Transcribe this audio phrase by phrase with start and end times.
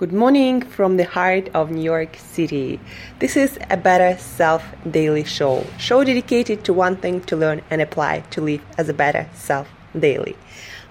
[0.00, 2.80] Good morning from the heart of New York City.
[3.18, 7.82] This is a Better Self Daily Show, show dedicated to one thing to learn and
[7.82, 10.36] apply to live as a better self daily.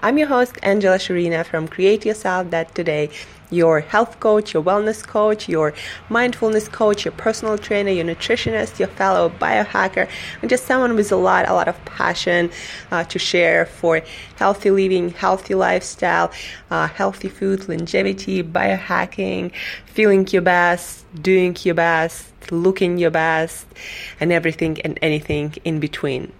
[0.01, 3.09] I'm your host Angela Shurina from Create Yourself Dot Today
[3.51, 5.73] your health coach, your wellness coach, your
[6.07, 10.07] mindfulness coach, your personal trainer, your nutritionist, your fellow biohacker,
[10.41, 12.51] and just someone with a lot, a lot of passion
[12.91, 14.01] uh, to share for
[14.35, 16.31] healthy living, healthy lifestyle,
[16.69, 19.51] uh, healthy food, longevity, biohacking,
[19.85, 23.65] feeling your best, doing your best, looking your best,
[24.19, 26.31] and everything and anything in between.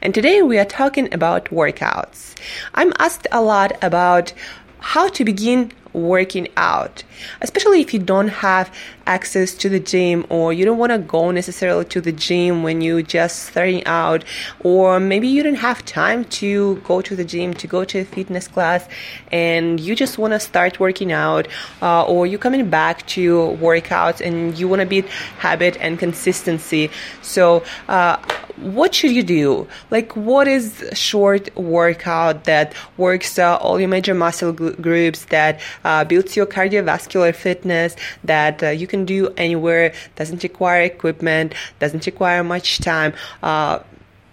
[0.00, 2.34] And today we are talking about workouts.
[2.74, 4.32] I'm asked a lot about
[4.80, 7.02] how to begin working out,
[7.40, 8.74] especially if you don't have
[9.06, 12.80] access to the gym or you don't want to go necessarily to the gym when
[12.80, 14.24] you just starting out
[14.60, 18.04] or maybe you don't have time to go to the gym to go to a
[18.04, 18.88] fitness class
[19.30, 21.48] and you just want to start working out
[21.82, 25.04] uh, or you're coming back to workouts and you want to build
[25.38, 26.90] habit and consistency
[27.22, 28.16] so uh,
[28.56, 34.14] what should you do like what is short workout that works uh, all your major
[34.14, 40.42] muscle groups that uh, builds your cardiovascular fitness that uh, you can do anywhere, doesn't
[40.42, 43.12] require equipment, doesn't require much time.
[43.42, 43.78] Uh,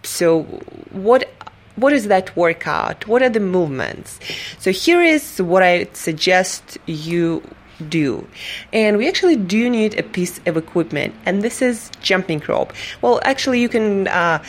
[0.04, 0.44] so,
[0.92, 1.30] what
[1.76, 3.08] what is that workout?
[3.08, 4.20] What are the movements?
[4.60, 7.42] So here is what I suggest you
[7.88, 8.28] do.
[8.74, 12.74] And we actually do need a piece of equipment, and this is jumping rope.
[13.02, 14.08] Well, actually, you can.
[14.08, 14.44] Uh,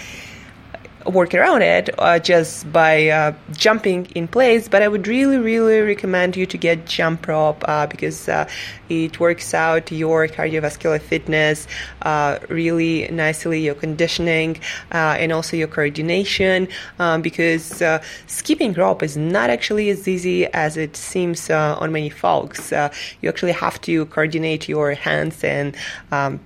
[1.07, 4.69] work around it uh, just by uh, jumping in place.
[4.69, 8.49] But I would really, really recommend you to get jump rope uh, because uh,
[8.89, 11.67] it works out your cardiovascular fitness
[12.03, 14.59] uh, really nicely, your conditioning,
[14.93, 16.69] uh, and also your coordination.
[16.99, 17.83] Um, because
[18.27, 22.73] skipping rope is not actually as easy as it seems on many folks.
[22.73, 25.77] you actually have to coordinate your hands and
[26.13, 26.41] um,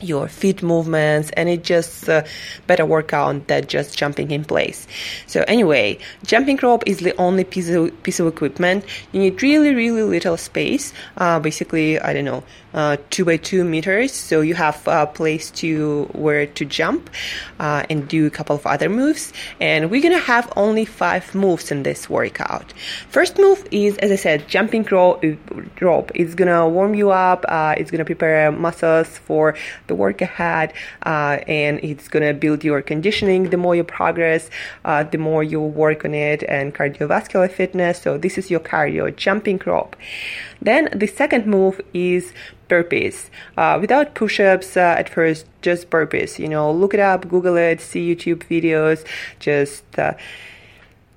[0.00, 2.22] your feet movements and it just uh,
[2.66, 4.86] better workout than just jumping in place.
[5.26, 8.84] So anyway jumping rope is the only piece of, piece of equipment.
[9.12, 12.42] You need really really little space uh, basically i don't know
[12.74, 14.12] uh, two by two meters.
[14.12, 17.10] So you have a place to where to jump
[17.58, 19.32] uh, and do a couple of other moves.
[19.60, 22.72] And we're gonna have only five moves in this workout.
[23.08, 25.24] First move is as i said jumping rope
[25.80, 26.12] rope.
[26.14, 29.54] It's gonna warm you up uh, it's gonna prepare muscles for
[29.88, 30.72] the work ahead
[31.04, 33.50] uh, and it's gonna build your conditioning.
[33.50, 34.50] The more you progress
[34.84, 38.00] uh, the more you work on it and cardiovascular fitness.
[38.00, 39.96] So this is your cardio jumping rope.
[40.60, 42.32] Then the second move is
[42.68, 43.30] burpees.
[43.56, 47.80] Uh, without push-ups uh, at first just burpees you know look it up google it
[47.80, 49.04] see youtube videos
[49.40, 50.12] just uh,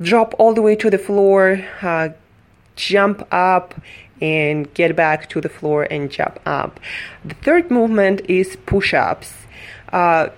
[0.02, 2.09] drop all the way to the floor uh,
[2.76, 3.76] jump up
[4.22, 6.80] and get back to the floor and jump up.
[7.26, 9.34] The third movement is push-ups.
[9.92, 10.30] Uh,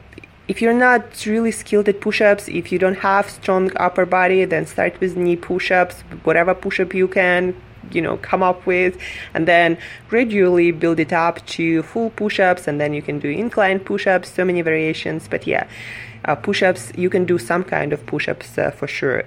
[0.47, 4.65] if you're not really skilled at push-ups if you don't have strong upper body then
[4.65, 7.55] start with knee push-ups whatever push-up you can
[7.91, 8.97] you know come up with
[9.33, 9.77] and then
[10.09, 14.43] gradually build it up to full push-ups and then you can do incline push-ups so
[14.43, 15.65] many variations but yeah
[16.25, 19.23] uh, push-ups you can do some kind of push-ups uh, for sure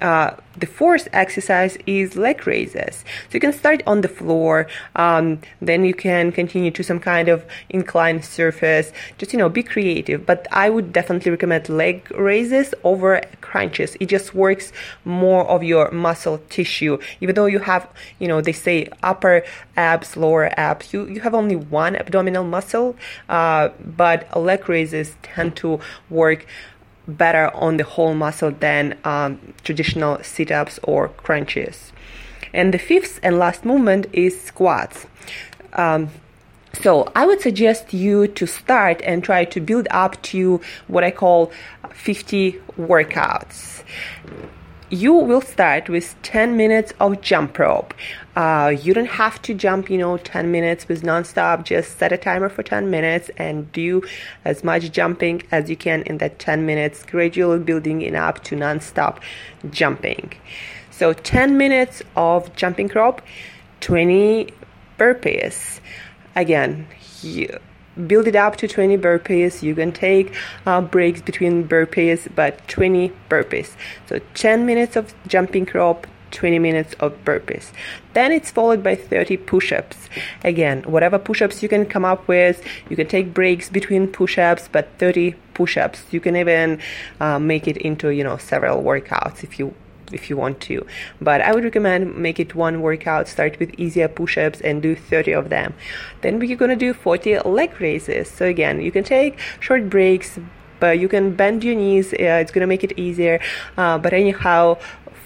[0.00, 3.04] uh, the fourth exercise is leg raises.
[3.28, 4.66] So you can start on the floor,
[4.96, 8.92] um, then you can continue to some kind of inclined surface.
[9.18, 10.26] Just you know, be creative.
[10.26, 13.96] But I would definitely recommend leg raises over crunches.
[14.00, 14.72] It just works
[15.04, 16.98] more of your muscle tissue.
[17.20, 19.42] Even though you have, you know, they say upper
[19.76, 22.96] abs, lower abs, you you have only one abdominal muscle,
[23.28, 26.46] uh, but leg raises tend to work
[27.16, 31.92] better on the whole muscle than um, traditional sit ups or crunches.
[32.52, 35.06] And the fifth and last movement is squats.
[35.74, 36.10] Um,
[36.72, 41.10] so I would suggest you to start and try to build up to what I
[41.10, 41.52] call
[41.92, 43.82] 50 workouts
[44.90, 47.94] you will start with 10 minutes of jump rope.
[48.34, 51.64] Uh, you don't have to jump, you know, 10 minutes with nonstop.
[51.64, 54.02] Just set a timer for 10 minutes and do
[54.44, 58.56] as much jumping as you can in that 10 minutes, gradually building it up to
[58.56, 59.18] nonstop
[59.70, 60.32] jumping.
[60.90, 63.22] So 10 minutes of jumping rope,
[63.80, 64.52] 20
[64.98, 65.78] burpees.
[66.34, 66.88] Again,
[67.22, 67.58] you,
[68.06, 69.62] build it up to 20 burpees.
[69.62, 70.34] You can take
[70.66, 73.74] uh, breaks between burpees, but 20 burpees.
[74.08, 77.72] So 10 minutes of jumping rope, 20 minutes of burpees.
[78.14, 80.08] Then it's followed by 30 push ups.
[80.44, 84.38] Again, whatever push ups you can come up with, you can take breaks between push
[84.38, 86.04] ups, but 30 push ups.
[86.10, 86.80] You can even
[87.20, 89.74] uh, make it into, you know, several workouts if you
[90.12, 90.86] if you want to.
[91.20, 93.28] But I would recommend make it one workout.
[93.28, 95.74] Start with easier push-ups and do 30 of them.
[96.22, 98.30] Then we're gonna do 40 leg raises.
[98.30, 100.38] So again, you can take short breaks,
[100.78, 102.12] but you can bend your knees.
[102.12, 103.40] Uh, it's gonna make it easier.
[103.76, 104.78] Uh, but anyhow,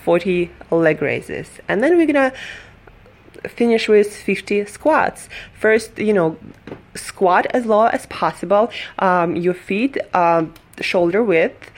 [0.04, 2.32] 40 leg raises, and then we're gonna
[3.48, 5.28] finish with 50 squats.
[5.58, 6.36] First, you know,
[6.94, 8.70] squat as low as possible.
[8.98, 11.70] Um, your feet um, shoulder width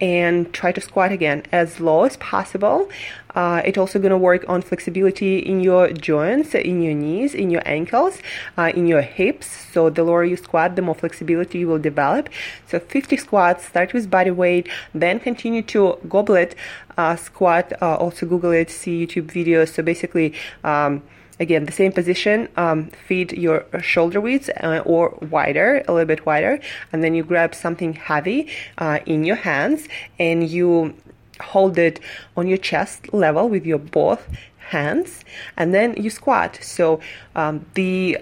[0.00, 2.88] and try to squat again as low as possible.
[3.34, 7.50] Uh, it's also going to work on flexibility in your joints, in your knees, in
[7.50, 8.18] your ankles,
[8.56, 9.46] uh, in your hips.
[9.72, 12.28] So the lower you squat, the more flexibility you will develop.
[12.66, 16.54] So 50 squats, start with body weight, then continue to goblet
[16.96, 17.72] uh, squat.
[17.80, 19.72] Uh, also Google it, see YouTube videos.
[19.72, 20.34] So basically,
[20.64, 21.02] um,
[21.40, 26.24] again the same position um, feed your shoulder width uh, or wider a little bit
[26.26, 26.58] wider
[26.92, 28.48] and then you grab something heavy
[28.78, 29.88] uh, in your hands
[30.18, 30.94] and you
[31.40, 32.00] hold it
[32.36, 34.28] on your chest level with your both
[34.70, 35.24] hands
[35.56, 36.58] and then you squat.
[36.62, 37.00] So
[37.34, 38.18] um, the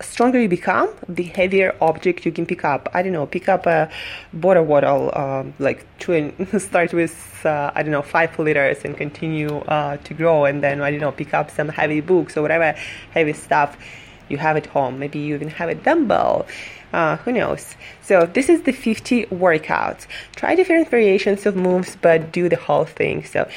[0.00, 2.88] stronger you become, the heavier object you can pick up.
[2.94, 3.90] I don't know, pick up a
[4.32, 9.58] water bottle, uh, like twin, start with, uh, I don't know, five liters and continue
[9.58, 10.44] uh, to grow.
[10.44, 12.78] And then, I don't know, pick up some heavy books or whatever
[13.12, 13.76] heavy stuff
[14.28, 14.98] you have at home.
[14.98, 16.46] Maybe you even have a dumbbell.
[16.92, 17.74] Uh, who knows?
[18.02, 20.06] So this is the 50 workouts.
[20.36, 23.24] Try different variations of moves, but do the whole thing.
[23.24, 23.48] So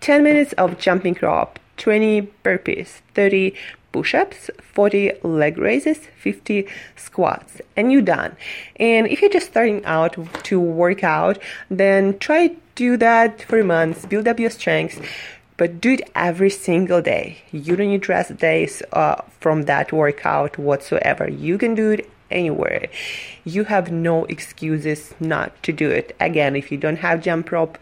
[0.00, 3.54] 10 minutes of jumping rope, 20 burpees, 30
[3.92, 8.36] push-ups, 40 leg raises, 50 squats, and you're done.
[8.76, 11.38] And if you're just starting out to work out,
[11.70, 15.00] then try do that for months, build up your strengths,
[15.56, 17.38] but do it every single day.
[17.50, 21.28] You don't need rest days uh, from that workout whatsoever.
[21.28, 22.86] You can do it anywhere.
[23.44, 26.14] You have no excuses not to do it.
[26.20, 27.78] Again, if you don't have jump rope,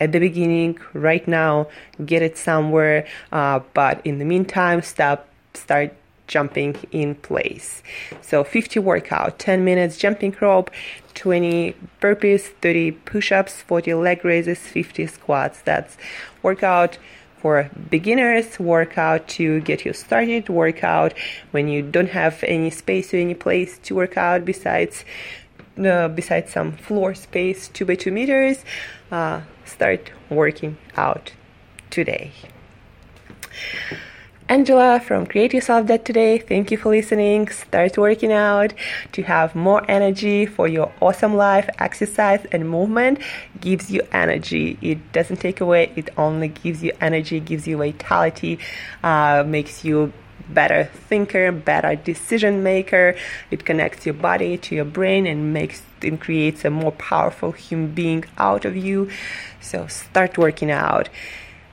[0.00, 1.68] at the beginning, right now,
[2.04, 3.06] get it somewhere.
[3.30, 5.94] Uh, but in the meantime, stop start
[6.26, 7.82] jumping in place.
[8.22, 10.70] So 50 workout, 10 minutes jumping rope,
[11.14, 15.60] 20 burpees, 30 push-ups, 40 leg raises, 50 squats.
[15.62, 15.96] That's
[16.42, 16.98] workout
[17.38, 21.12] for beginners, workout to get you started, workout
[21.50, 25.04] when you don't have any space or any place to work out besides
[25.76, 28.64] uh, besides some floor space, two by two meters.
[29.10, 31.32] Uh, start working out
[31.90, 32.32] today.
[34.54, 36.38] Angela from Create Yourself Dot Today.
[36.38, 37.48] Thank you for listening.
[37.48, 38.72] Start working out
[39.10, 41.68] to have more energy for your awesome life.
[41.80, 43.18] Exercise and movement
[43.60, 44.78] gives you energy.
[44.80, 48.60] It doesn't take away, it only gives you energy, gives you vitality,
[49.02, 50.12] uh, makes you
[50.48, 53.16] better thinker, better decision maker.
[53.50, 57.92] It connects your body to your brain and makes and creates a more powerful human
[57.92, 59.10] being out of you.
[59.60, 61.08] So start working out.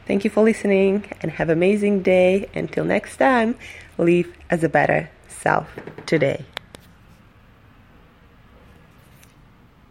[0.05, 2.49] Thank you for listening and have an amazing day.
[2.53, 3.55] Until next time,
[3.97, 5.67] live as a better self
[6.05, 6.45] today.